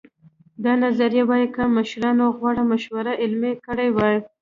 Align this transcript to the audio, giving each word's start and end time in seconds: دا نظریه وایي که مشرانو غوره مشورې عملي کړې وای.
دا 0.63 0.73
نظریه 0.85 1.23
وایي 1.29 1.47
که 1.55 1.63
مشرانو 1.77 2.25
غوره 2.39 2.63
مشورې 2.71 3.13
عملي 3.23 3.53
کړې 3.65 3.87
وای. 3.91 4.17